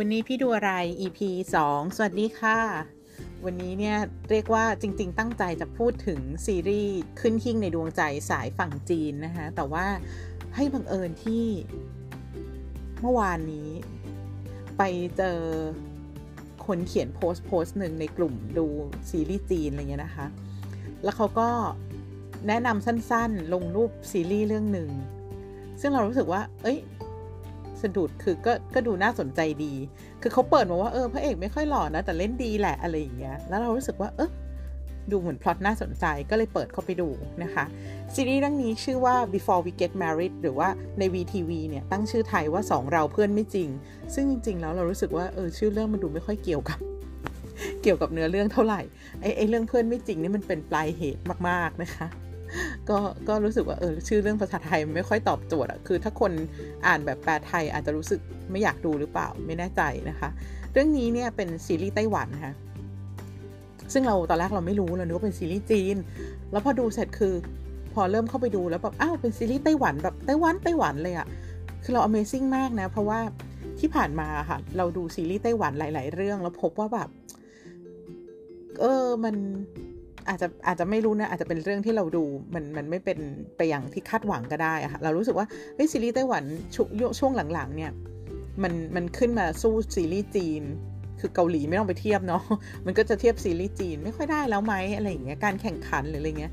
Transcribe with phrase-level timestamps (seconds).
[0.00, 1.20] วันนี้พี่ดูอะไร EP
[1.60, 2.58] 2 สวัสดีค่ะ
[3.44, 3.96] วันนี้เนี่ย
[4.30, 9.86] เรียกว่าจริงๆ ตั้งใจจะพูดถึงซีรีส์ขึ้นหิ่งในดวงใจสายฝั่งจีนนะคะ แต่ว่า
[10.56, 11.44] ให้บังเอิญที่
[13.00, 13.68] เมื่อวานนี้
[14.78, 14.82] ไป
[15.16, 15.38] เจอ
[16.66, 18.66] คนเขียนโพสต์โพสต์หนึ่งในกลุ่มดู
[19.10, 20.26] ซีรีส์จีนอะไรเงี้ยนะคะ
[21.02, 21.48] แล้วเขาก็
[22.48, 24.90] แนะนำสั้นๆ ลงรูปซีรีส์เรื่องหนึ่ง
[25.80, 26.78] ซึ่งเรารู้สึกว่า เอ้ย
[27.82, 29.74] สะดุดคือก็ก็ดูน่าสนใจดี
[30.22, 34.30] คือเขาเปิดมาว่าเออพระเอกไม่ค่อยหล่อนะแต่เล่นดีแหละอะไรอย่างเงี้ยแล้วเรารู้สึกว่าเออ
[35.10, 37.08] ดูเหมือนพล็อตน่าสนใจก็เลยเปิดเข้าไปดู
[37.42, 37.64] นะคะ
[38.14, 40.68] ซีรีส์เรื่องนี้ชื่อว่า Before We Get Married หรือว่า
[40.98, 43.68] ใน VTV เนี่ย ตั้งชื่อไทยว่าสองเราเพื่อนไม่จริง
[44.14, 46.78] ซึ่งจริง ๆ แล้วเรารู้สึกว่าเออชื่อเรื่องมันดูไม่ค่อยเกี่ยวกับ
[47.82, 48.80] เกี่ยวกับเนื้อเรื่องเท่าไหร่
[49.20, 52.06] ไอ้ไอ้เรื่องเพื่อนไม่จริงนี่มันเป็นปลายเหตุมากๆนะคะ
[52.90, 56.32] ก็ก็รู้สึกว่าเออชื่อเรื่องภาษาไทยไม่ค่อยตอบโจทย์อะคือถ้าคน
[56.86, 60.28] อ่านแบบแปลไทยอาจจะรู้สึกไม่อยากดูหรือเปล่าไม่แน่ใจนะคะ
[60.72, 62.54] เรื่องนี้เนี่ยเป็นซีรีส์ไต้หวันนะคะ
[63.92, 65.96] ซึ่งเราตอนแรกเราไม่รู้เรานึกว่าเป็นซีรีส์จีน
[66.52, 67.34] แล้วพอดูเสร็จคือ
[67.94, 71.26] พอเริ่มเข้าไปดูแล้วแบบอ้าวเป็นซีรีส์ไต้หวันแบบไต้หวันไต้หวันเลยอะ
[71.82, 73.20] คือเรา Amazing มากนะ เพราะว่า
[73.80, 77.08] ที่ผ่านมาค่ะเราดูซีรีส์ไต้หวันหลาย ๆ เรื่องแล้วพบว่าแบบ
[78.80, 79.34] เออมัน
[80.28, 83.18] อาจจะอาจจะไม่รู้นะอาจจะเป็นเรื่องที่เราดูมันมันไม่เป็น
[83.56, 86.76] ไปอย่างที่คาดหวังก็ได้อะค่ะเรารู้สึกว่าเฮ้ยซีรีส์ไต้หวันช
[87.18, 87.90] ช่วงหลังๆเนี่ย
[88.62, 90.62] มันมันขึ้นมาสู้ซีรีส์จีน
[91.20, 92.42] คือเกาหลีไม่ต้องไปเทียบเนาะ
[92.86, 96.52] มันก็จะเทียบซีรีส์จีนไม่ค่อยได้แล้วไหมอะไรอย่างเงี้ยการแข่งขันหรืออะไรเงี้ย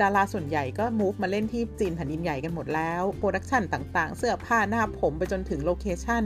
[0.00, 6.24] ดาราส่วนใหญ่ก็ move มาเล่นที่จีนแผ่นดินใหญ่กันหมดแล้ว production ต่างๆ เสื้อผ้าหน้าผมไปจนถึง location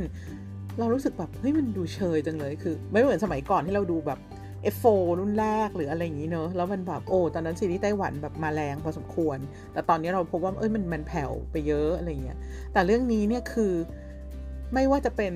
[0.78, 4.18] เรารู้สึกแบบเฮ้ยมันดูเชยจังเลยคือ ไม่เหมือนสมัยก่อนที่เราดูแบบ
[4.74, 9.38] F4 รุ่นแรกหรืออะไรอย่างนี้เนอะแล้วมันแบบโอ้ตอนนั้นซีรีส์ไต้หวันแบบมาแรงพอสมควร
[9.72, 12.38] แต่ตอนนี้เราพบว่าเอ้ยมันมันแผ่วไปเยอะอะไรเงี้ย
[12.72, 13.72] แต่เรื่องนี้เนี่ยคือ
[14.74, 15.34] ไม่ว่าจะเป็น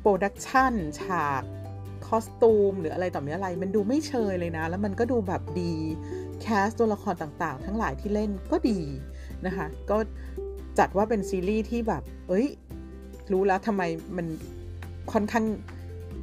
[0.00, 1.42] production ฉาก
[2.06, 5.72] costume หรืออะไรต่อมีอะไร มันดูไม่เชยเลยนะ แล้วมันก็ดูแบบดี
[6.40, 8.80] cast ตัวละครต่างๆ ทั้งหลายที่เล่นก็ดี
[9.46, 9.98] นะคะ ก็
[10.78, 12.46] จัดว่าเป็นซีรีส์ที่แบบ เอ้ย
[13.32, 13.82] รู้แล้วทำไม
[14.16, 14.26] มัน
[15.12, 15.44] ค่อนข้าง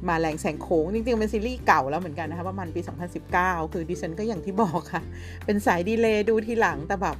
[0.08, 2.80] มาแรงแสงโค้ง จริงๆ เป็นซีรีส์เก่าแล้วเหมือนกันนะคะประมาณปี
[3.26, 5.02] 2019 คือดิฉันก็อย่างที่บอกค่ะ
[5.44, 7.16] เป็นสายดีเลย์ดูทีหลังแต่แบบ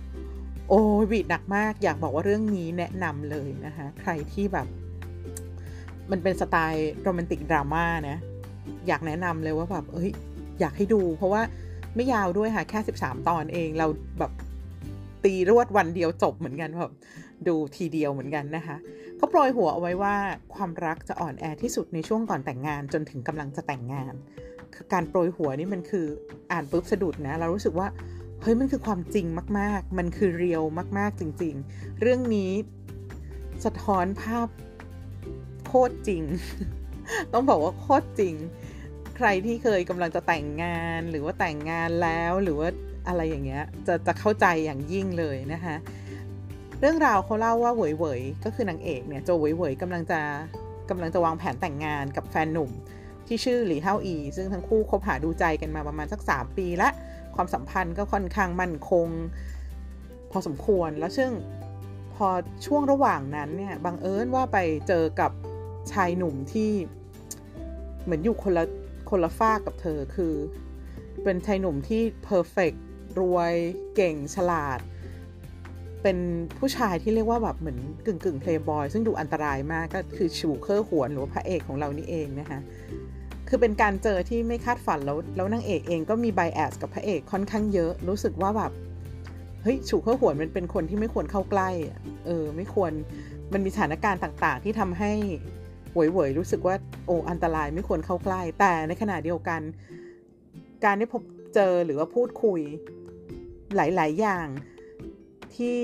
[0.68, 0.80] โอ้
[1.10, 4.66] บีดหนักมาก อยากบอกว่าเรื่องนี้แนะนำเลยนะคะ ใครที่แบบ
[6.10, 8.16] มันเป็นสไตล์โรแมนติกดราม่านะ
[8.88, 10.10] อยากแนะนำเลยว่าแบบ เอ้ย
[10.60, 11.42] อยากให้ดู เพราะว่า
[11.94, 13.86] ไม่ยาวด้วยค่ะ แค่ 13 ตอนเอง เรา
[14.18, 14.32] แบบ
[15.24, 16.92] ตีรวดวันเดียวจบเหมือนกันแบบ
[17.48, 18.76] ดูทีเดียวเหมือนกันนะคะ
[19.16, 20.16] เขาโปรยหัวเอาไว้ว่า
[20.54, 24.14] ความรักจะอ่อนแอที่สุดในช่วงก่อนแต่งงานจนถึงกำลังจะแต่งงาน
[24.74, 26.06] คือการโปรยหัวนี่มันคือ
[26.52, 27.88] อ่านปุ๊บสะดุดนะ เรารู้สึกว่า
[28.42, 29.26] เฮ้ยมันคือความจริง
[29.58, 30.62] มาก ๆ มันคือเรียว
[30.98, 32.52] มาก ๆ จริง ๆ เรื่องนี้
[33.64, 34.48] สะท้อนภาพ
[35.66, 36.22] โคตรจริง
[37.32, 38.34] ต้องบอกว่าโคตรจริง
[39.16, 42.68] ใครที่เคยกำลังจะแต่งงานหรือว่าแต่งงานแล้วหรือว่า
[43.08, 45.76] อะไรอย่างเงี้ยจะจะเข้าใจอย่างยิ่งเลยนะคะ
[46.80, 50.20] เรื่องราวเขาเล่าว่าเหวยเหวยก็คือนางเอกเนี่ยโจเหวยเหวยกำลังจะ
[50.90, 52.70] กำลังจะวางแผนแต่งงานกับแฟนหนุ่ม
[53.26, 56.88] ที่ชื่อหลี่เฮาอี ซึ่งทั้งคู่คบหาดูใจกันมาประมาณสัก 3 ปีละ
[57.34, 59.08] ความสัมพันธ์ก็ค่อนข้างมั่นคง
[60.30, 61.30] พอสมควรแล้วซึ่ง
[62.14, 62.28] พอ
[62.66, 65.30] ช่วงระหว่างนั้นเนี่ยบังเอิญว่าไปเจอกับ
[65.92, 66.70] ชายหนุ่มที่
[68.04, 68.64] เหมือนอยู่คนละ
[69.10, 70.34] คนละฝากับเธอคือ
[71.22, 72.72] เป็นชายหนุ่มที่ perfect
[73.20, 73.54] รวย
[73.94, 74.78] เก่งฉลาด
[76.02, 76.18] เป็น
[76.58, 82.60] ผู้ชายที่เรียกว่าแบบเหมือนกึ่งกึ่งเพลย์บอยซึ่งดูอันตรายมากก็คือชูเคอร์หวนหรือว่าพระเอกของเรานี่เองนะคะ
[83.48, 88.72] คือเป็นการเจอที่ไม่คาดฝันแล้วแล้วนางเอกเองก็มี bias กับพระเอกค่อนข้างเยอะ รู้สึกว่าแบบ
[89.62, 91.70] เฮ้ยชูเคอร์หวนมันเป็นคนที่ไม่ควรเข้าใกล้
[92.26, 92.92] เออ ไม่ควร
[93.52, 95.12] มันมีสถานการณ์ต่าง ๆ ที่ทำให้
[95.94, 96.74] หวยหวยรู้สึกว่า
[97.06, 99.60] โอ้อันตรายไม่ควรเข้าใกล้ แต่ในขณะเดียวกัน
[100.84, 101.22] การได้พบ
[101.54, 102.60] เจอหรือว่าพูดคุย
[103.76, 104.46] หลาย ๆ อย่าง
[105.56, 105.78] ที่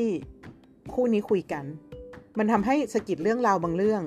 [0.92, 1.64] คู่นี้คุยกัน
[2.38, 4.02] มันทำให้สกิดเรื่องราวบางเรื่อง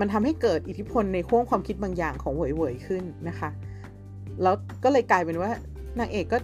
[0.00, 3.50] มันทำให้เกิดอิทธิพลในข่วงความคิดบางอย่างของเหวยเหวยขึ้นนะคะ
[4.42, 4.54] แล้ว
[4.84, 5.50] ก็เลยกลายเป็นว่า
[5.98, 6.38] นางเอกก็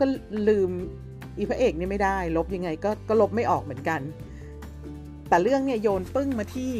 [0.00, 0.04] ก็
[0.48, 0.70] ลืม
[1.38, 4.00] อีพระเอกนี่ไม่ได้ ลบยังไงก็ก็ลบไม่ออกเหมือนกัน
[5.28, 6.72] แต่เรื่องเนี่ยโยนปึ้งมาที่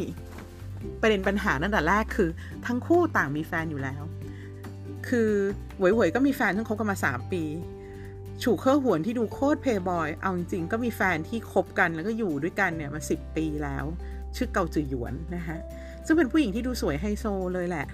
[1.01, 2.29] ประเด็นปัญหาตั้งแต่แรกคือ
[2.65, 4.03] ทั้งคู่ต่างมีแฟนอยู่แล้ว
[5.07, 5.29] คือ
[5.79, 7.43] หวยหวยก็มีแฟนทั้งคบกันมา 3 ปี
[8.41, 13.85] ฉูเคอร์หวนที่ดูโคตรเพย์บอย เอาจริงๆก็มีแฟนที่คบกันแล้วก็อยู่ด้วยกันเนี่ยมาสิปีแล้ว
[14.35, 15.57] ชื่อเกาจือหยวนนะคะ
[16.05, 17.85] ซึ่งเป็นผู้หญิงที่ดูสวยไฮโซเลยแหละ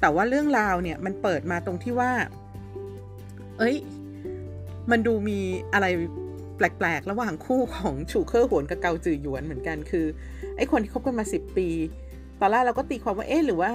[0.00, 2.12] แต่ว่าเรื่องราวเนี่ยมันเปิดมาตรงที่ว่า
[3.58, 3.76] เอ้ย
[4.90, 5.38] มันดูมี
[5.74, 5.86] อะไร
[6.56, 10.06] แปลกๆ ระหว่างคู่ของฉูเคอร์หวนกับเกาจือหยวนเหมือนกันคือ
[10.56, 11.68] ไอ้คนที่คบกันมาสิปี
[12.40, 13.70] ตอนแรกเราก็ตีความว่าเอ๊ะหรือว่า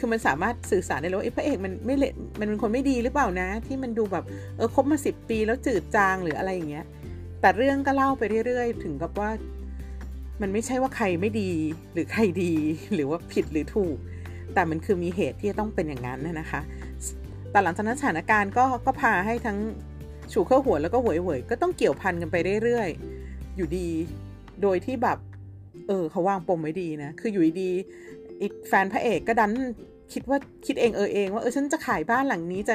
[0.00, 4.24] คือมันสามารถสื่อสารได้เลยว่าไอ้พระเอกมันไม่เละมันเป็นคนไม่ดีหรือเปล่านะ ที่มันดูแบบ
[4.56, 6.86] เออคบมาสิบปีแล้วจืดจางหรืออะไรอย่างเงี้ย
[7.40, 9.30] แต่เรื่องก็เล่าไปเรื่อยๆ ถึงกับว่า
[10.40, 11.50] มันไม่ใช่ว่าใครไม่ดี
[11.92, 12.52] หรือใครดี
[12.94, 13.96] หรือว่าผิดหรือถูก
[14.54, 16.60] แต่มันคือมีเหตุที่จะต้องเป็นอย่างนั้นนะคะ
[17.50, 19.58] แต่หลังจากนั้นสถานการณ์ก็ก็พาให้ทั้ง
[20.32, 23.88] ฉูเข้าหัวแล้วก็หวยหวยก็ต้องเกี่ยวพันกันไปเรื่อยๆ อยู่ดี
[24.62, 25.18] โดยที่แบบ
[25.88, 27.70] เออเขาวางปมไว้ดีนะ คืออยู่ดี
[28.40, 29.52] อีกแฟนพระเอกก็ดัน
[30.12, 32.74] คิดว่าคิดเองเออเองว่าเออฉันจะขายบ้านหลังนี้จะ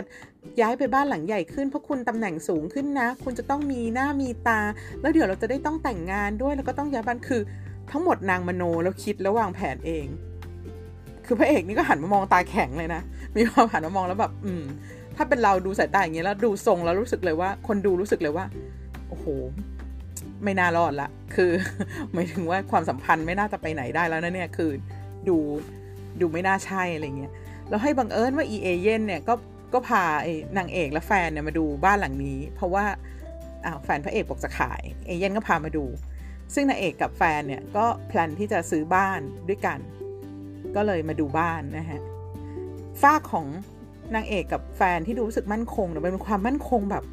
[0.62, 4.60] ย้ายไปบ้านหลังใหญ่ขึ้นเพราะคุณตำแหน่งสูงขึ้นนะ คุณจะต้องมีหน้ามีตา
[5.02, 7.42] แล้วเดี๋ยวเราจะได้ต้องแต่งงานด้วยแล้วก็ต้องย้ายบ้านคือ
[7.92, 10.06] ทั้งหมดนางมโนแล้วคิดแล้ววางแผนเอง
[11.26, 13.02] คือพระเอกนี่ก็หันมามองตาแข็งเลยนะ
[13.38, 14.64] มีความหันมามองแล้วแบบ อืม
[15.16, 18.46] ถ้าเป็นเราดูสายตาอย่างเงี้ยแล้วดูทรงแล้วรู้สึกเลยว่า คนดูรู้สึกเลยว่า
[19.10, 19.26] โอ้โห
[20.44, 21.52] ไม่น่ารอดละ คือ
[22.14, 24.72] หมายถึงว่าความสัมพันธ์ไม่น่าจะไปไหนได้แล้วนะเนี่ยคือ
[25.30, 25.40] ดู
[26.22, 27.32] ดูไม่น่าใช่อะไรเงี้ย
[27.70, 29.34] แล้วให้บังเอิญว่าอีเอเย่นเนี่ยก็
[29.74, 32.86] ก็พาไอ้นางเอกและแฟนเนี่ยมาดูบ้านหลังนี้ เพราะว่า
[33.66, 35.86] อ้าวแฟนพระเอกบอกจะขายเอเย่นก็พามาดู
[36.54, 39.20] ซึ่งนางเอกกับแฟนเนี่ยก็แพลนที่จะซื้อบ้าน
[39.50, 39.80] ด้วยกัน
[40.76, 42.02] ก็เลยมาดูบ้านนะฮะ
[43.02, 43.48] ฝ้าของ
[44.16, 47.04] นางเอกกับแฟนที่ดูรู้สึกมั่นคงเนี่ยเป็นความมั่นคงแบบ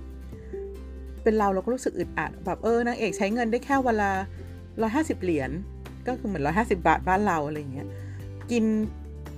[1.23, 4.13] เป็นเราเราก็รู้สึกอึดอัดแบบเออนางเอกใช้เงินได้แค่วันละ
[4.81, 5.51] ร้อยห้าสิบเหรียญ
[6.07, 7.89] ก็คือเหมือนร้อยห้าสิบบาทบ้านเราอะไรเงี้ย
[8.53, 8.67] กิน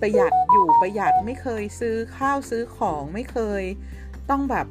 [0.01, 3.63] ประหยัดอยู่ประหยัดไม่เคยซื้อข้าวซื้อของไม่เคย
[4.31, 4.67] ต้องแบบ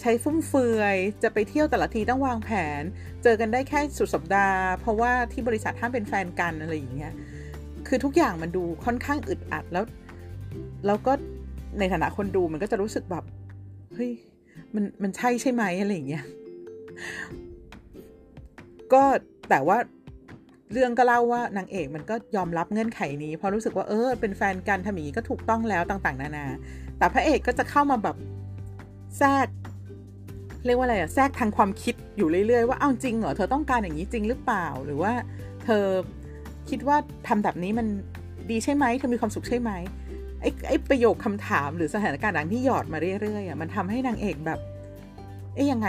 [0.00, 2.50] ใช้ฟุ่มเฟือยจะไปเที่ยวแต่ละทีต้องวางแผ
[2.80, 2.82] น
[3.22, 7.12] เจอกันได้แค่สุดสัปดาห์ เพราะว่าที่บริษัทห้ามเป็นแฟนกันอะไรอย่างเงี้ย
[7.86, 9.84] คือทุกอย่างมันดูค่อนข้างอึดอัดแล้ว
[10.86, 11.12] แล้วก็
[11.78, 13.24] ในฐานะคนดูมันก็จะรู้สึกแบบ
[13.94, 14.12] เฮ้ย
[14.74, 16.24] มันมันใช่ใช่ไหมอะไรอย่างเงี้ย
[18.92, 19.02] ก็
[19.50, 19.78] แต่ว่า
[20.72, 26.46] เรื่องก็เล่าว่านางเอกมันก็ยอมรับเงื่อนไขนี้ เพราะรู้สึกว่าเออเป็นแฟนกันทำอย่างนี้ก็ถูกต้องแล้วต่างๆ นานา
[26.98, 28.16] แต่พระเอกก็จะเข้ามาแบบ
[29.18, 29.46] แทรก
[30.66, 35.12] เรียกว่าอะไรอะแทรกทางความคิดอยู่เรื่อยๆ ว่าเอาจริงเหรอเธอต้องการอย่างนี้จริงหรือเปล่า หรือว่า
[35.64, 35.84] เธอ
[36.70, 36.96] คิดว่า
[37.28, 37.86] ทำแบบนี้มัน
[38.50, 39.70] ดีใช่ไหมเธอมีความสุขใช่ไหม
[40.40, 44.58] ไอ้ไอ้ประโยคคำถามหรือสถานการณ์ต่างที่หยอดมาเรื่อยๆอะมันทำให้นางเอกแบบ
[45.54, 45.88] เอ๊ยยังไง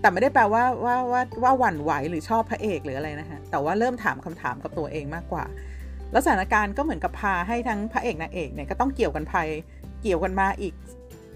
[0.00, 5.44] แต่ไม่ได้แปลว่าว่าว่าว่าหวั่นไหวหรือชอบพระเอกหรืออะไรนะฮะ แต่ว่าเริ่มถามคำถามกับตัวเองมากกว่า
[6.12, 9.36] แล้วสถานการณ์ก็เหมือนกับพาให้ทั้งพระเอกนางเอกเนี่ยก็ต้องเกี่ยวกันไป
[10.02, 10.74] เกี่ยวกันมาอีก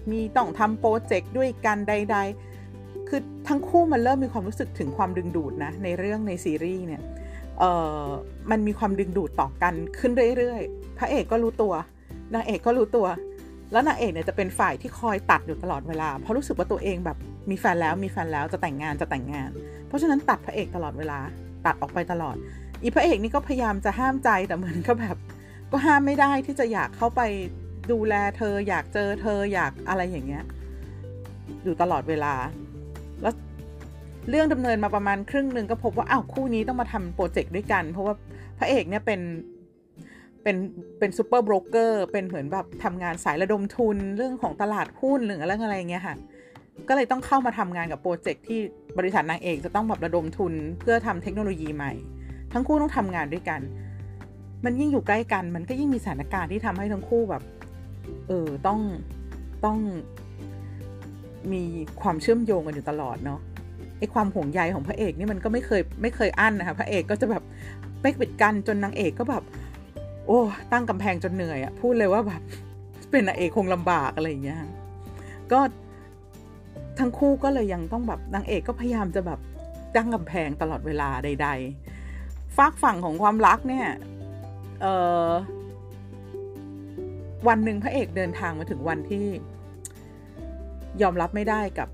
[0.09, 2.17] มีต้องทำโปรเจกต์ด้วยกันใด
[2.61, 7.01] ๆ คือทั้งคู่มันเริ่มมีความรู้สึกถึงความดึงดูดนะในเรื่องในซีรีส์เนี่ย
[7.59, 7.63] เอ
[8.03, 8.05] อ
[8.51, 11.73] มันมีความดึงดูดต่อกันขึ้นเรื่อยๆ พระเอกก็รู้ตัว
[12.33, 13.07] นางเอกก็รู้ตัว
[13.71, 17.17] แล้วนางเอกเนี่ยจะเป็นฝ่ายที่คอยตัดอยู่ตลอดเวลา เพราะรู้สึกว่าตัวเองแบบ
[17.49, 19.49] มีแฟนแล้วมีแฟนแล้วจะแต่งงานจะแต่งงาน
[19.87, 21.19] เพราะฉะนั้นตัดพระเอกตลอดเวลา
[21.65, 22.35] ตัดออกไปตลอด
[22.81, 25.17] อีพระเอกนี่ก็พยายามจะห้ามใจแต่เหมือนก็แบบ
[25.71, 27.21] ก็ห้ามไม่ได้ที่จะอยากเข้าไป
[27.91, 30.43] ดูแลเธอ อยากเจอเธออยากอะไรอย่างเงี้ย
[31.63, 32.33] อยู่ตลอดเวลา
[33.21, 33.33] แล้ว
[34.29, 38.15] เรื่องดำเนินมาประมาณครึ่งหนึ่งก็พบว่าอ้าวคู่นี้ต้องมาทำโปรเจกต์ด้วยกัน เพราะว่า
[38.57, 39.21] พระเอกเนี่ยเป็น
[40.43, 40.55] เป็น
[40.99, 46.15] เป็นซูเปอร์โบรกเกอร์เป็นเหมือนแบบทำงานสายระดมทุนเรื่องของตลาดหุ้นหรืออะไรอะไรเงี้ยค่ะ
[46.87, 48.59] ก็เลยต้องเข้ามาทำงานกับโปรเจกต์ที่
[48.97, 51.93] บริษัทนางเอกจะต้องแบบระดมทุนเพื่อทำเทคโนโลยีใหม่
[52.53, 53.61] ทั้งคู่ต้องทำงานด้วยกัน
[54.65, 57.43] มันยิ่งอยู่ใกล้กัน มันก็ยิ่งมีสถานการณ์ที่ทำให้ทั้งคู่แบบ
[58.27, 58.79] เออต้อง
[59.65, 59.77] ต้อง
[61.53, 61.63] มี
[62.01, 63.39] ความเชื่อมโยงกันอยู่ตลอดเนาะ
[63.99, 67.43] ไอความห่วงใยของพระเอกนี่มันก็ไม่เคยไม่เคยอั้นนะคะพระเอกก็จะแบบ
[68.01, 69.43] ไม่ปิดกันจนนางเอกก็แบบ
[70.27, 70.39] โอ้
[70.71, 72.41] ตั้งกำแพงจนเหนื่อยอะพูดเลยว่าแบบ
[73.11, 74.59] เป็นนางเอกคงลำบากอะไรอย่างเงี้ย
[75.51, 75.59] ก็
[77.01, 79.39] ทั้งคู่ก็เลยยังต้องแบบนางเอกก็พยายามจะแบบ
[79.95, 81.49] ตั้งกำแพงตลอดเวลาใด
[82.01, 83.87] ๆ ฝากฝั่งของความรักเนี่ย
[84.81, 84.85] เอ
[85.27, 85.29] อ
[87.47, 89.25] วันหนึ่งพระเอกเดินทางมาถึงวันที่
[91.01, 91.89] ยอมรับไม่ได้กับ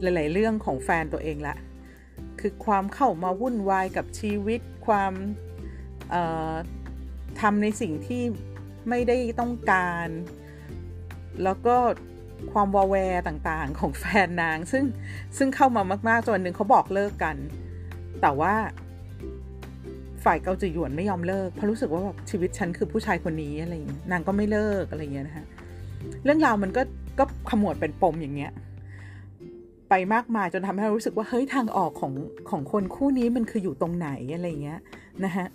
[0.00, 1.56] หลาย ๆ เรื่องของแฟนตัวเองละ
[2.40, 5.12] คือความเข้ามาวุ่นวายกับชีวิต ความ
[7.40, 8.22] ทำในสิ่งที่
[8.88, 10.08] ไม่ได้ต้องการ
[11.44, 11.76] แล้วก็
[12.52, 14.84] ความวาแวร์ต่างๆ ของแฟนนาง ซึ่ง
[15.36, 17.36] ซึ่งเข้ามามากๆจนหนึ่งเขาบอกเลิกกัน
[18.20, 18.54] แต่ว่า
[20.24, 25.44] ฝ่ายเกาจีหยวนไม่ยอมเลิกเพราะรู้สึกว่าแบบชีวิตฉันคือผู้ชายคนนี้อะไรอย่างเงี้ยนางก็ไม่เลิกอะไรอย่างเงี้ยนะคะ
[26.24, 26.82] เรื่องราวมันก็
[27.18, 28.52] ก็ขมวดเป็นปมอย่างเงี้ย
[29.88, 32.12] ไปมากมายจนทำให้เรารู้สึกว่าเฮ้ยทางออกของ
[32.50, 34.80] ของคนคู่นี้มันคืออยู่ตรงไหนอะไรเงี้ย
[35.24, 35.46] นะฮะ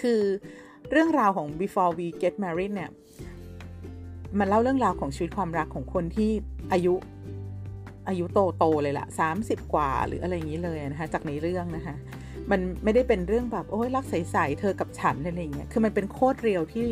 [0.00, 0.20] คือ
[0.90, 2.90] เรื่องราวของ before we get married เนี่ย
[4.38, 6.30] มันเล่าเรื่องราวของชีวิตความรักของคนที่
[6.72, 6.94] อายุ
[8.08, 11.96] อายุโตโตเลยละสามสิบกว่าหรืออะไรอย่างนี้เลยนะคะจากในเรื่องนะคะ
[12.50, 16.86] มันไม่ได้เป็นเรื่องแบบโอ้ยรักใสๆเธอกับฉันอะไรอย่างเงี้ยคือมันเป็นโคตรเรียวที่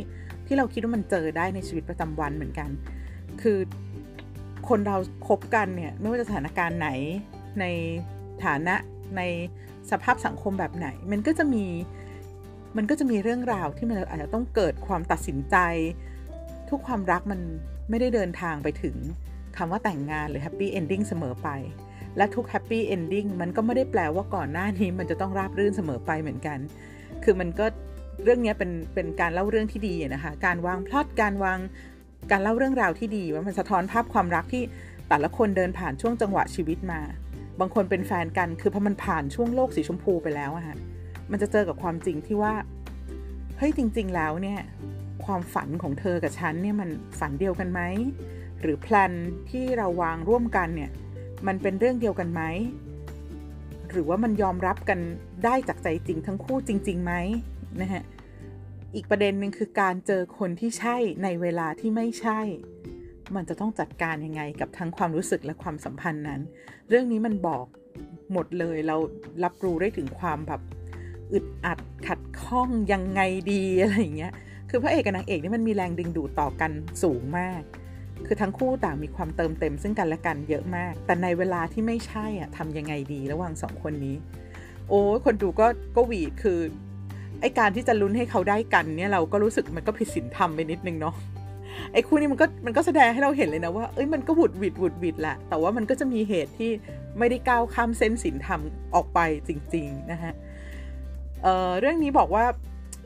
[0.47, 2.69] ที่เราคิดว่ามันเจอได้ในชีวิตประจำวันเหมือนกัน
[3.43, 3.59] คือ
[4.69, 4.97] คนเรา
[5.29, 6.89] คบกันเนี่ยไม่ว่าจะสถานการณ์ไหน
[7.61, 7.65] ใน
[8.45, 8.75] ฐานะ
[9.17, 9.23] ใน
[9.91, 11.65] สภาพสังคมแบบไหน มันก็จะมี
[12.77, 15.57] มันก็จะมีเรื่องราวที่มันอาจจะต้องเกิดความตัดสินใจ
[16.71, 17.41] ทุกความรักมัน
[17.91, 18.97] ไม่ได้เดินทางไปถึง
[19.57, 21.49] คำว่าแต่งงานหรือ happy ending เสมอไป
[22.17, 26.59] และทุก happy ending มันก็ไม่ได้แปลว่าก่อนหน้านี้มันจะต้องราบรื่นเสมอไปเหมือนกัน
[27.25, 27.67] คือมันก็
[28.25, 31.59] เรื่องนี้เป็นเป็นการเล่าเรื่องที่ดีนะคะ การวางพล็อตการวาง
[32.31, 34.63] การเล่าเรื่องราวที่ดีว่ามันสะท้อนภาพความรักที่
[35.09, 37.01] แต่ละคนเดินผ่านช่วงจังหวะชีวิตมา
[37.61, 40.77] บางคนเป็นแฟนกัน คือพอมันผ่านช่วงโลกสีชมพูไปแล้วอะฮะ
[41.31, 42.55] มันจะเจอกับความจริงที่ว่า
[43.59, 44.61] เฮ้ยจริง ๆ แล้วเนี่ย
[45.25, 47.81] ความฝันของเธอกับฉันเนี่ยมันฝันเดียวกันไหม
[48.61, 49.13] หรือแพลน
[49.51, 50.91] ที่เราวางร่วมกันเนี่ย
[51.47, 52.43] มันเป็นเรื่องเดียวกันไหม
[53.91, 54.99] หรือว่ามันยอมรับกัน
[55.45, 57.13] ได้จากใจจริงทั้งคู่จริงๆไหม
[57.81, 58.05] นะฮะ
[58.95, 62.41] อีกประเด็นหนึ่งคือการเจอคนที่ใช่ในเวลาที่ไม่ใช่
[63.35, 66.41] มันจะต้องจัดการยังไงกับทั้งความรู้สึกและความสัมพันธ์นั้น
[66.89, 67.67] เรื่องนี้มันบอก
[68.33, 68.97] หมดเลยเรา
[69.45, 70.61] รับรู้ได้ถึงความแบบ
[71.33, 73.21] อึดอัดขัดข้องยังไง
[73.53, 74.33] ดีอะไรอย่างเงี้ย
[74.71, 76.71] คือพระเอกกับนางเอกนี่มันมีแรงดึงดูดต่อกัน
[77.03, 77.63] สูงมาก
[78.27, 84.17] คือทั้งคู่ต่างมีความเติมเต็มซึ่งกันและกันเยอะมาก แต่ในเวลาที่ไม่ใช่อะทำยังไงดีระหว่างสองคนนี้
[84.89, 86.59] โอ้คนดูก็ก็หวีดคือ
[87.41, 91.15] ไอการที่จะลุ้นให้เขาได้กันเนี่ยเราก็รู้สึกมันก็ผิดศีลธรรมไปนิดนึงเนาะ
[91.93, 96.71] ไอ้คู่นี้มันก็มันก็แสดงให้เราเห็นเลยนะว่าเอ้ยมันก็หวุดหวิดหวุดหวิดแหละแต่ว่ามันก็จะมีเหตุที่
[97.19, 98.61] ไม่ได้ก้าวข้ามเส้นศีลธรรม
[98.95, 99.19] ออกไป
[99.49, 100.33] จริง ๆ นะฮะ
[101.43, 102.45] เเรื่องนี้บอกว่า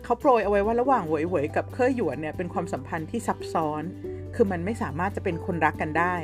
[0.04, 3.82] เขาโปรยเอาไว้ว่าระหว่างเหวยเหวยกับเคยหยวนเนี่ยเป็นความสัมพันธ์ที่ซับซ้อน
[4.34, 6.14] คือมันไม่สามารถจะเป็นคนรักกันได้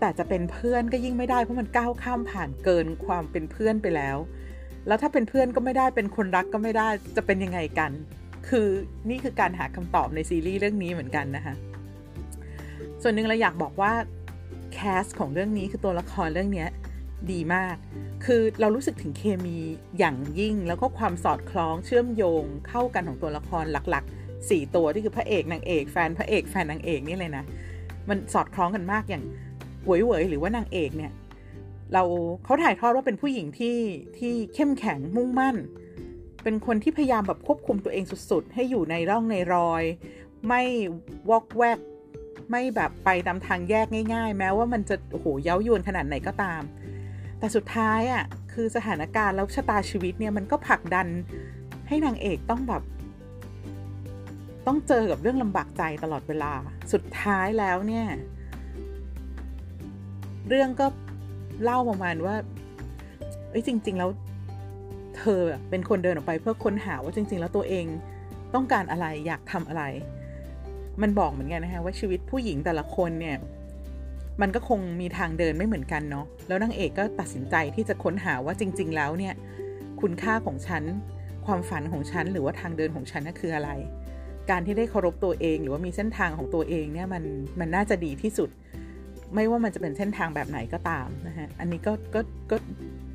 [0.00, 4.16] แต่จะเป็นเพื่อนก็ยิ่งไม่ได้เพราะมันก้าวข้ามผ่านเกินความเป็นเพื่อนไปแล้ว
[4.86, 7.90] แล้วถ้าเป็นเพื่อนก็ไม่ได้เป็นคนรักก็ไม่ได้จะเป็นยังไงกัน
[8.48, 8.68] คือ
[9.10, 11.54] นี่คือการหาคำตอบในซีรีส์เรื่องนี้เหมือนกันนะคะ
[13.02, 13.92] ส่วนหนึ่งเราอยากบอกว่า
[14.72, 16.66] แคสของเรื่องนี้คือตัวละครเรื่องนี้
[17.32, 17.76] ดีมาก
[18.24, 19.58] คือเรารู้สึกถึงเคมี
[19.98, 27.44] อย่างยิ่ง แล้วก็ความสอดคล้องเชื่อมโยงเข้ากันของตัวละครหลักๆ 4 ตัวที่คือพระเอกนางเอกแฟนพระเอกแฟนนางเอกนี่เลยนะ
[28.08, 29.24] มันสอดคล้องกันมากอย่าง
[29.84, 31.12] หวยเหวยหรือว่านางเอกเนี่ย
[31.92, 32.02] เรา
[32.44, 33.78] เขาถ่ายทอดว่าเป็นผู้หญิงที่
[34.18, 35.56] ที่เข้มแข็งมุ่งมั่น
[36.42, 39.82] เป็นคนที่พยายามแบบควบคุมตัวเองสุดๆ ให้อยู่ในร่องในรอย
[40.48, 40.62] ไม่
[41.30, 41.78] วอกแวก
[42.50, 46.62] ไม่แบบไปตามทางแยกง่าย ๆ แม้ว่ามันจะโอ้โหเย้ายวนขนาดไหนก็ตาม
[47.40, 51.06] แต่สุดท้ายอะ่ะคือสถานการณ์แล้วชะตาชีวิตเนี่ยมันก็ผลักดัน
[51.88, 52.82] ให้นางเอกต้องแบบ
[54.66, 56.52] ต้องเจอกับเรื่องลำบากใจตลอดเวลา
[56.92, 58.06] สุดท้ายแล้วเนี่ย
[60.48, 60.86] เรื่องก็
[61.62, 62.34] เล่าประมาณว่า
[63.50, 64.10] เอ้ยจริง ๆ แล้ว
[65.16, 67.86] เธอเป็นคนเดินออกไปเพื่อค้นหาว่าจริง ๆ แล้วตัวเอง
[68.54, 69.82] ต้องการอะไรอยากทำอะไร
[71.02, 73.36] มันบอกเหมือนกันนะคะว่าชีวิตผู้หญิงแต่ละคนเนี่ย
[74.40, 79.34] มันก็คงมีทางเดินไม่เหมือนกันเนาะแล้วนางเอกก็ตัดสินใจที่จะค้นหาว่าจริง ๆ แล้วเนี่ย
[80.00, 80.82] คุณค่าของฉัน
[81.46, 83.70] ความฝันของฉัน หรือว่าทางเดินของฉันนั่นคืออะไร
[84.50, 87.22] การที่ได้เคารพตัวเอง หรือว่ามีเส้นทางของตัวเองเนี่ยมัน
[87.60, 88.50] มันน่าจะดีที่สุด
[89.34, 92.20] ไม่ว่ามันจะเป็นเส้นทางแบบไหนก็ตามนะฮะอันนี้ก็ก็
[92.50, 92.56] ก็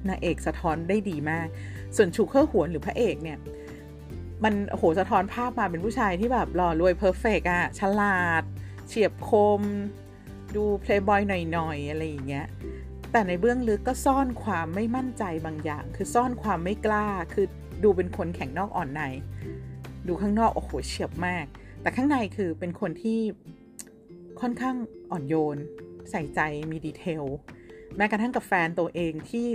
[0.09, 1.47] นางเอกสะท้อนได้ดีมาก
[1.95, 3.37] ส่วนชูเคอร์หวนหรือพระเอกเนี่ย
[4.43, 8.43] มันโหสะท้อนภาพมาเป็นผู้ชายที่แบบหล่อรวย perfect อะฉลาด
[8.87, 9.61] เฉียบคม
[10.55, 12.45] ดูเพลย์บอยหน่อยๆอะไรอย่างเงี้ย
[13.11, 17.45] แต่ในเบื้องลึกก็ซ่อนความไม่มั่นใจบางอย่าง คือซ่อนความไม่กล้าคือ
[17.83, 19.01] ดูเป็นคนแข็งนอกอ่อนใน
[20.07, 21.45] ดูข้างนอกโอ้โหเฉียบมาก
[21.81, 23.19] แต่ข้างในคือเป็นคนที่
[24.41, 24.75] ค่อนข้าง
[25.11, 25.57] อ่อนโยน
[26.11, 26.39] ใส่ใจ
[26.71, 27.23] มีดีเทล
[27.97, 29.47] แม้กระทั่งกับแฟนตัวเองที่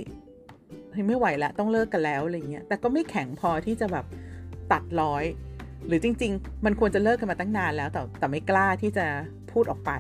[1.07, 4.07] ไม่ไหวแล้วต้องเลิกกันแล้วอะไรเงี้ยแต่ก็ไม่แข็งพอที่จะแบบ
[4.73, 5.25] ตัดร้อย
[5.87, 9.07] หรือจริง ๆ มันควรจะเลิกกันมาตั้งนานแล้วแต่แต่ไม่กล้าที่จะ
[9.53, 9.91] พูดออกไป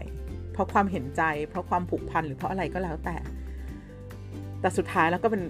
[0.60, 3.16] ราะความเห็นใจ เพราะความผูกพันหรือเพราะอะไรก็แล้วแต่
[4.60, 5.42] แต่สุดท้ายแล้วก็เป็น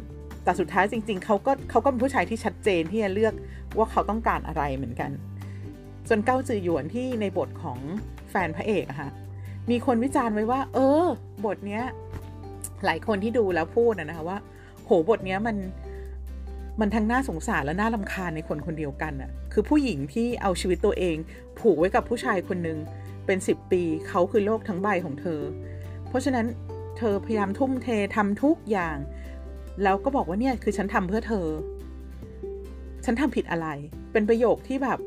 [0.45, 3.35] แต่สุดท้ายจริง ๆเขาก็เขาก็เป็นผู้ชายที่ชัดเจนที่จะเลือก
[3.79, 5.11] ว่าเขาต้องการอะไรเหมือนกัน
[6.09, 7.79] ส่วนเก้าจือหยวนที่ในบทของ
[8.31, 9.11] แฟนพระเอกอะค่ะ
[9.71, 11.05] มีคนวิจารณ์ไว้ว่า เออ
[11.45, 11.83] บทเนี้ย
[12.85, 14.39] หลายคนที่ดูแล้วพูดนะคะว่า
[14.85, 15.57] โหบทเนี้ยมัน
[16.81, 21.17] มันทั้งน่าสงสารและน่าลำคาญในคนคนเดียวกันอะคือผู้หญิงที่เอาชีวิตตัวเอง
[21.59, 22.79] ผูกไว้กับผู้ชายคนหนึ่ง
[23.31, 25.41] เป็นสิบปีเขาคือโลกทั้งใบของเธอ
[26.09, 26.47] เพราะฉะนั้น
[26.99, 28.97] เธอพยายามทุ่มเททำทุกอย่าง
[29.83, 31.47] แล้วก็บอกว่าเนี่ยคือฉันทำเพื่อเธอ
[33.05, 33.69] ฉันทำผิดอะไร
[34.13, 34.99] เป็นประโยคที่แบบ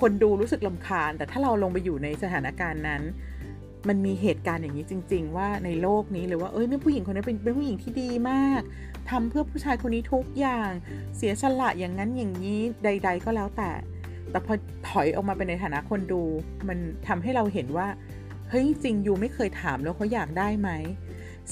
[0.00, 3.02] คนดูรู้สึกลำคาญ แต่ถ้าเราลงไปอยู่ในสถานการณ์นั้น
[3.88, 8.62] มันมีเหตุการณ์อย่างนี้จริง ๆ ว่าในโลกนี้หรือว่าเอ้ยไม่ผู้หญิงคนนี้เป็นเป็นผู้หญิงที่ดีมาก
[9.10, 10.70] ทำเพื่อผู้ชายคนนี้ทุกอย่าง
[11.16, 13.70] เสียสละอย่างนั้นอย่างนี้ใด ๆ ก็แล้วแต่
[14.30, 14.54] แต่พอ
[14.88, 16.22] ถอยออกมาเป็นในฐานะคนดู
[16.68, 17.88] มันทำให้เราเห็นว่า
[18.48, 20.70] เฮ้ยจริงยูไม่เคยถามแล้วเขาอยากได้ไหม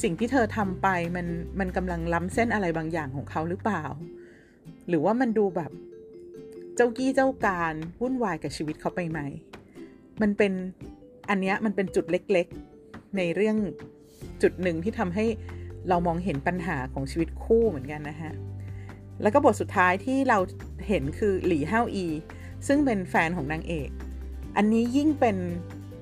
[0.02, 1.26] สิ่งที่เธอทำไปมัน
[1.60, 3.84] มันกำลังล้ำเส้นอะไรบางอย่างของเขาหรือเปล่า
[4.88, 5.70] หรือว่ามันดูแบบ
[6.76, 9.20] เจ้ากี้เจ้าการวุ่นวายกับชีวิตเขาไปไหม
[10.22, 10.52] มันเป็น
[11.30, 13.56] อันเนี้ยมันเป็นจุดเล็กๆ ในเรื่อง
[14.42, 15.24] จุดหนึ่งที่ทำให้
[15.88, 18.32] เรามองเห็นปัญหาของชีวิตคู่เหมือนกันนะฮะ
[19.22, 20.38] แล้วก็บทสุดท้ายที่เรา
[20.88, 22.06] เห็นคือหลี่เฮาอี
[22.66, 23.90] ซึ่งเป็นแฟนของนางเอก
[24.56, 25.36] อันนี้ยิ่งเป็น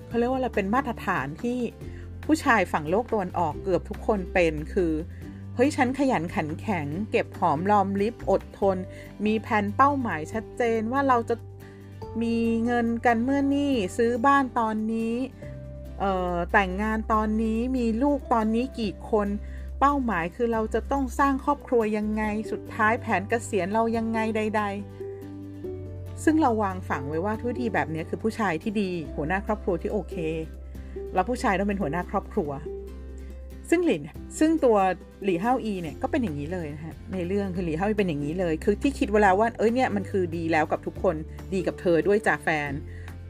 [0.09, 1.59] เขาเรียกว่าอะไรเป็นมาตรฐานที่
[2.25, 4.93] ผู้ชายฝั่งโลกตะวันออกเกือบทุกคนเป็นคือ
[5.55, 8.77] เฮ้ยฉันขยันขันแข็ง เก็บหอมรอมริบอดทน
[9.25, 11.35] มีแผนเป้าหมายชัดเจนว่าเราจะ
[12.23, 15.15] มีเงินกันเมื่อนี่ซื้อบ้านตอนนี้
[16.53, 19.29] แต่งงานตอนนี้มีลูกตอนนี้กี่คน
[19.81, 25.04] เป้าหมายคือเราจะต้องสร้างครอบครัวยังไงสุดท้ายแผนเกษียณเรายังไงใดๆ
[26.25, 30.15] ซึ่งเราวางฝังไว้ว่าทุกทีแบบนี้คือผู้ชายที่ดี หัวหน้าครอบครัวที่โอเค
[31.15, 32.51] แล้วผู้ชายต้องเป็นหัวหน้าครอบครัว
[33.71, 34.03] ซึ่งหลิน
[34.39, 34.77] ซึ่งตัว
[35.25, 41.17] หลี่เฮาอีเนี่ยก็เป็นอย่างนี้เลยนะฮะในเรื่องคือหลี่เฮาอีเป็นอย่างนี้เลย คือที่คิดเวลาว่าเอ้ยเนี่ยมันคือดีแล้วกับทุกคน
[41.55, 42.71] ดีกับเธอด้วยจ่าแฟน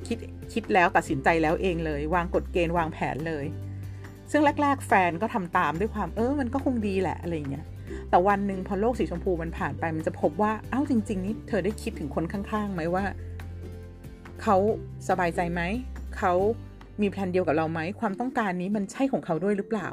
[0.06, 0.18] คิด
[0.52, 3.44] คิดแล้วตัดสินใจแล้วเองเลย วางกฎเกณฑ์วางแผนเลย
[4.30, 7.64] ซึ่งแรก ๆ แฟนก็ทำตามด้วยความเออมันก็คงดีแหละอะไรเงี้ย
[8.14, 13.04] แต่วันหนึ่งพอโลกสีชมพูมันผ่านไปมันจะพบว่าเอ้าจริง ๆ นี่เธอได้คิดถึงคนข้างๆไหมว่า
[14.42, 14.56] เขา
[15.08, 15.62] สบายใจไหม
[16.16, 16.32] เขา
[17.00, 19.88] มีแผนเดียวกับเราไหมความต้องการนี้มันใช่ของเขาด้วยหรือเปล่า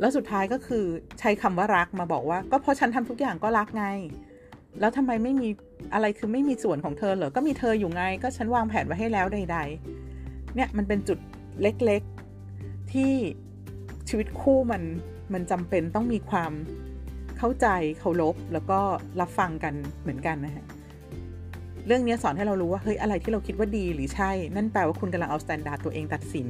[0.00, 0.84] แล้วสุดท้ายก็คือ
[1.18, 3.86] ใช้คำว่ารักมาบอกว่า ก็เพราะฉันทำทุกอย่างก็รักไง
[4.80, 5.48] แล้วทำไมไม่มี
[5.94, 9.58] อะไรคือไม่มีส่วนของเธอเหรอก็มีเธออยู่ไง ก็ฉันวางแผนไว้ให้แล้วใด
[10.06, 11.18] ๆ เนี่ยมันเป็นจุด
[11.62, 13.12] เล็กๆที่
[14.08, 14.82] ชีวิตคู่มัน
[15.32, 16.52] มันจำเป็นต้องมีความ
[17.38, 17.66] เข้าใจ
[17.98, 18.78] เคารพแล้วก็
[19.20, 20.64] รับฟังกันเหมือนกันนะฮะ
[21.86, 26.46] เรื่องนี้สอนให้เรารู้ว่าเฮ้ยอะไรที่เราคิดว่าดีหรือใช่ นั่นแปลว่าคุณกำลังเอา standard ตัวเองตัดสิน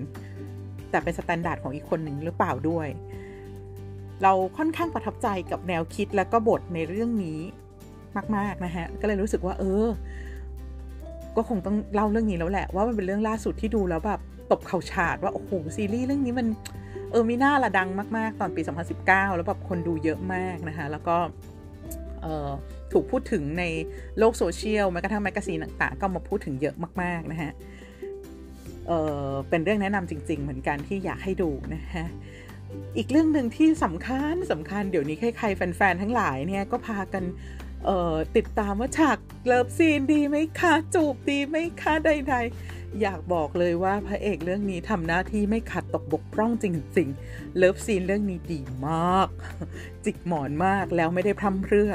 [0.91, 2.89] แต่เป็น standard ของอีกคนหนึ่งหรือเปล่าด้วย
[4.23, 7.39] เราค่อนข้างประทับใจกับแนวคิดและก็บทในเรื่องนี้
[8.37, 9.87] มาก ๆ นะฮะ ก็เลยรู้สึกว่า เออ
[11.37, 14.21] ก็คงต้องเล่าเรื่องนี้แล้วแหละ ว่ามันเป็นเรื่องล่าสุดที่ดูแล้วแบบ
[14.51, 16.47] ตบเข่าฉาดว่า โอ้โหซีรีส์เรื่องนี้มัน
[17.11, 18.61] เออมิน่าล่ะดังมาก ๆ ตอนปี
[18.99, 21.17] 2019 แล้วแบบคนดูเยอะมากนะคะ แล้วก็
[22.23, 22.51] เออ
[22.93, 23.65] ถูกพูดถึงใน
[24.19, 27.53] โลกโซเชียลแม้กระทั่ง magazine ต่างๆ ก็มาพูดถึงเยอะมาก ๆ นะฮะ
[28.87, 28.93] เอ
[29.29, 32.07] อเป็นเรื่องแนะนำจริง ๆ เหมือนกันที่อยากให้ดูนะฮะ
[32.97, 37.25] อีกเรื่องหนึ่งที่สำคัญสำคัญเดี๋ยวนี้ใครๆแฟน ๆ ทั้งหลายเนี่ยก็พากัน
[38.37, 49.29] ติดตามว่าฉาก love scene ดีไหมคะ จูบดีไหมคะใด ๆ อยากบอกเลยว่าพระเอกเรื่องนี้ทำหน้าที่ไม่ขาดตกบกพร่องจริงๆ love scene เรื่องนี้ดีมาก
[50.05, 51.91] จิกหมอนมากแล้วไม่ได้พร่ำเพรื่อ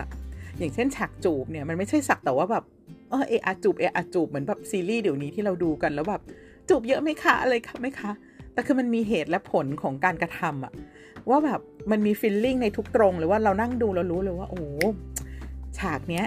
[0.57, 2.63] อย่างเช่นฉากจูบเนี่ยมันไม่ใช่สักแต่ว่าแบบ
[3.09, 6.21] เออเออจูบเออจูบเหมือนแบบซีรีส์เดี๋ยวนี้ที่เราดูกันแล้วแบบ
[6.69, 8.11] จูบเยอะไหมคะอะไรคะไหมคะ
[8.53, 10.73] แต่คือมันมีเหตุและผลของการกระทำอะ
[11.29, 14.63] ว่าแบบมันมี feeling ในทุกตรงหรือว่าเรานั่งดูเรารู้เลยว่า โอ้
[15.77, 16.25] ฉากเนี้ย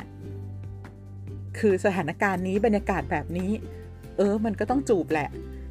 [1.58, 3.50] คือสถานการณ์นี้บรรยากาศแบบนี้
[4.16, 5.28] เออ มันก็ต้องจูบแหละ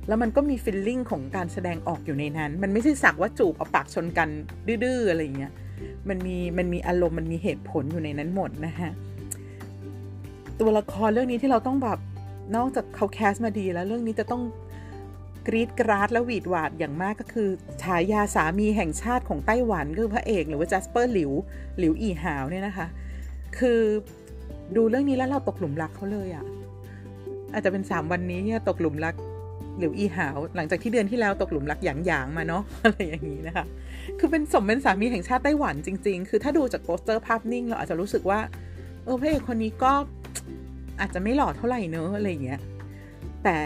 [0.07, 4.29] แล้วมันก็มี feeling ของการแสดงออกอยู่ในนั้น มันไม่ใช่สักว่าจูบเอาปากชนกัน
[4.67, 5.51] ดื้อๆอะไรอย่างเงี้ย
[6.09, 8.91] มันมีมันมีอารมณ์มันมีเหตุผลอยู่ในนั้นหมดนะฮะ
[10.59, 11.99] ตัวละครเรื่องนี้ที่เราต้องแบบ
[12.55, 14.43] นอกจากเขา cast มาดีแล้วเรื่องนี้จะต้อง
[15.47, 17.49] กรี๊ดกร๊าดและหวีดหวาดอย่างมากก็คือ
[17.83, 21.31] ฉายาสามีแห่งชาติของไต้หวันคือพระเอกหรือว่าจัสเปอร์หลิว
[21.79, 22.87] หลิวอีหาวเนี่ยนะคะ
[23.57, 23.81] คือ
[24.75, 26.45] ดูเรื่องนี้แล้วเราตกหลุมรักเขาเลยอะ่ะ
[27.53, 29.15] อาจจะเป็นสามวันนี้เนี่ตกหลุมรัก
[29.79, 33.65] หลิวอีหาว หลังจากที่เดือนที่แล้วตกหลุมรักหยางหยางมาเนาะอะไรอย่างนี้นะคะ
[34.19, 38.39] คือเป็นสมเป็นสามีแห่งชาติไต้หวันจริง ๆ คือถ้าดูจากโปสเตอร์ภาพนิ่งเราอาจจะรู้สึกว่า
[39.03, 39.93] เออพระเอกคนนี้ก็
[40.99, 42.59] อาจจะไม่หล่อเท่าไหร่เนอะอะไรเงี้ย
[43.43, 43.59] แต่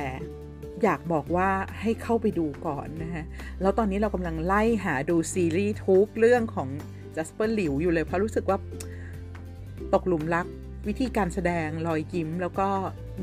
[0.84, 1.50] อยากบอกว่า
[1.82, 3.26] ให้เข้าไปดูก่อนนะฮะ
[3.62, 6.70] แล้วตอนนี้เรากำลังไล่หาดูซีรีส์ทุกเรื่องของ
[7.16, 8.58] จัสเปอร์หลิวอยู่เลย เพราะรู้สึกว่า
[9.94, 10.46] ตกหลุมรัก
[10.88, 12.68] วิธีการแสดงรอยยิ้ม แล้วก็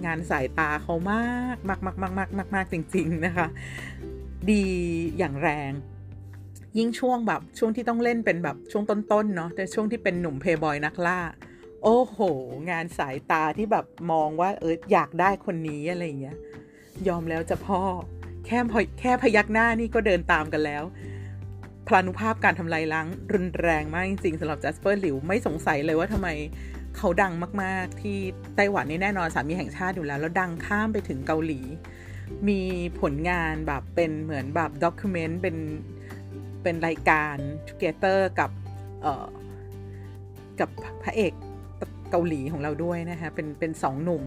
[0.05, 3.47] งานสายตาเขามากมากมากมากมากมากมากจริง ๆ นะคะ
[4.51, 4.65] ดี
[5.19, 5.73] อย่างแรง
[6.79, 11.21] ยิ่งช่วงแบบช่วงที่ต้องเล่นเป็นแบบช่วงต้นๆเนาะแต่ช่วงที่เป็นหนุ่มเพย์บอยนักล่า
[11.83, 12.19] โอ้โห
[12.71, 16.37] งานสายตาที่แบบมองว่าเอออยากได้คนนี้อะไรเงี้ย
[17.09, 17.81] ยอมแล้วจะพ่อ
[18.47, 18.59] แค่
[19.01, 20.85] แค่พยักหน้านี่ก็เดินตามกันแล้ว
[21.87, 26.29] พลานุภาพการทำลายล้างรุนแรงมากจริงๆสำหรับจัสเปอร์หลิวไม่สงสัยเลยว่าทำไม
[26.97, 28.19] เขาดังมาก ๆ ที่
[28.57, 31.61] ไต้หวันนี่แน่นอนสามีแห่งชาติอยู่แล้ว แล้วดังข้ามไปถึงเกาหลี
[32.49, 32.61] มี
[33.01, 35.57] ผลงานแบบเป็นเหมือนแบบด็อกิเมนต์เป็น
[36.63, 37.37] เป็นรายการ
[37.69, 38.51] Together กับ
[39.03, 39.27] เอ่อ
[40.61, 40.71] กับ
[41.03, 41.33] พระเอก
[42.11, 44.23] เกาหลีของเราด้วยนะคะเป็นเป็นสองหนุ่ม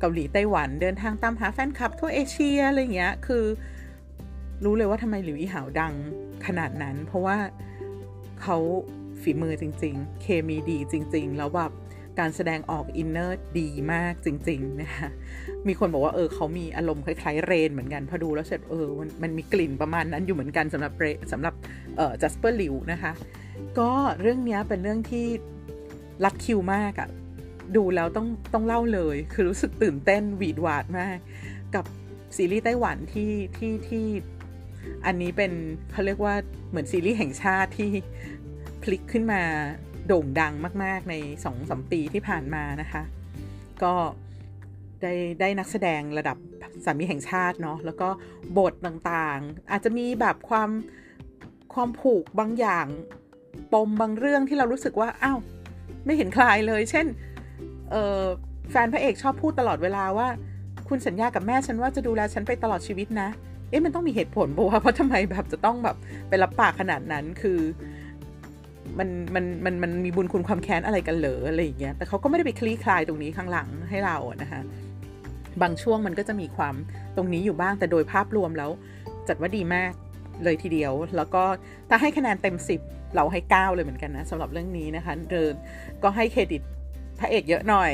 [0.00, 3.44] เกาหลีไต้หวันเดินทางตามหาแฟนคลับทั่วเอเชียอะไรเงี้ยคือ
[4.64, 5.94] รู้เลยว่าทำไมหลิวอี่หาวดัง
[6.46, 7.36] ขนาดนั้น เพราะว่า
[8.42, 8.56] เขา
[9.22, 11.72] ฝีมือจริง ๆ เคมีดีจริง ๆ แล้วแบบ
[12.18, 15.08] การแสดงออก inner ดีมากจริง ๆ นะคะ
[15.66, 21.54] มีคนบอกว่าเออเขามีอารมณ์คล้ายๆเรนเหมือนกัน พอดูแล้วเสร็จเออมันมันมีกลิ่นประมาณนั้นอยู่เหมือนกันสำหรับเรสำหรับ
[21.96, 23.12] เอ่อจัสเปอร์ลิวนะคะ
[23.78, 25.26] ก็เรื่องนี้เป็นเรื่องที่
[26.24, 27.08] รัดคิวมากอะ
[27.76, 31.16] ดูแล้วต้องต้องเล่าเลย คือรู้สึกตื่นเต้นหวีดหวาดมาก
[31.74, 31.84] กับ
[32.36, 34.06] ซีรีส์ไต้หวันที่ที่ที่
[35.06, 35.52] อันนี้เป็น
[35.92, 36.34] เขาเรียกว่า
[36.70, 37.90] เหมือนซีรีส์แห่งชาติที่
[38.84, 39.42] พลิกขึ้นมา
[40.06, 40.52] โด่งดัง
[40.84, 43.02] มาก ๆ ในสองสมปีที่ผ่านมานะคะ
[43.82, 43.94] ก็
[45.02, 46.36] ได้ได้นักแสดงระดับ
[46.84, 48.08] สามีแห่งชาติเนาะแล้วก็
[48.58, 50.70] บทต่างๆ อาจจะมีแบบความ
[51.74, 52.86] ความผูกบางอย่าง
[53.72, 55.38] ปมบางเรื่องที่เรารู้สึกว่าอ้าว
[56.04, 57.06] ไม่เห็นคลายเลย เช่น
[57.90, 58.24] เออ
[58.70, 60.28] แฟนพระเอกชอบพูดตลอดเวลาว่า
[60.88, 63.28] คุณสัญญากับแม่ฉันว่าจะดูแลฉันไปตลอดชีวิตนะ
[63.70, 65.96] เอ๊ะมันต้องมีเหตุผลเพราะว่าเพราะทำไมแบบจะต้องแบบ
[66.28, 67.60] ไปรับปากขนาดนั้นคือ
[68.98, 74.60] มันมันมันมันมีบุญคุณความแค้นอะไรกันเหรออะไรอย่างเงี้ยแต่เขาก็ไม่ได้ไปคลี่คลายตรงนี้ข้างหลังให้เราอะนะคะ
[75.62, 76.74] บางช่วงมันก็จะมีความ
[77.16, 78.70] ตรงนี้อยู่บ้างแต่โดยภาพรวมแล้ว
[79.28, 79.92] จัดว่าดีมาก
[80.44, 81.42] เลยทีเดียว แล้วก็
[81.88, 85.52] ถ้าให้คะแนนเต็ม 10 เราให้ 9 เลยเหมือนกันนะสำหรับเรื่องนี้นะคะเดิน
[86.02, 86.62] ก็ให้เครดิต
[87.20, 87.90] พระเอกเยอะหน่อย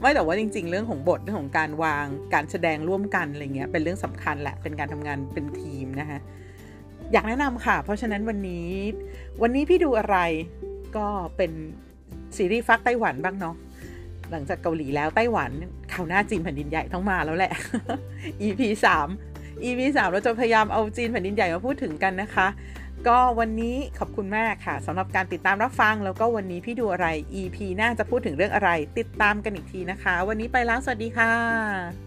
[0.00, 6.18] ไม่แต่ว่าจริง ๆ เรื่องของบทเรื่องของการวางการแสดงร่วมกันอะไรเงี้ยเป็นเรื่องสำคัญแหละเป็นการทำงานเป็นทีมนะคะ
[7.12, 8.68] อยากแนะนำค่ะ เพราะฉะนั้นวันนี้
[9.42, 10.16] วันนี้พี่ดูอะไร
[10.96, 11.52] ก็เป็น
[12.36, 13.56] ซีรีส์ฟักไต้หวันบ้างเนาะ
[14.30, 15.50] หลังจากเกาหลีแล้วไต้หวัน
[15.92, 17.52] ข่าวหน้าจีนแผ่นดินใหญ่ต้องมาแล้วแหละ
[18.46, 18.60] EP
[19.14, 22.46] 3 EP 3เราจะพยายามเอาจีนแผ่นดินใหญ่มาพูดถึงกันนะคะ
[23.08, 27.06] ก็วันนี้ขอบคุณมากค่ะสำหรับการติดตามรับฟังแล้วก็วันนี้พี่ดูอะไร
[27.40, 32.05] EP หน้าจะพูดถึงเรื่องอะไร ติดตามกันอีกทีนะคะ วันนี้ไปแล้วสวัสดีค่ะ